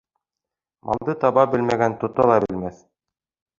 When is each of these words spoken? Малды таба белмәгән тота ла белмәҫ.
Малды 0.91 1.15
таба 1.25 1.45
белмәгән 1.53 1.99
тота 2.05 2.29
ла 2.33 2.41
белмәҫ. 2.47 2.83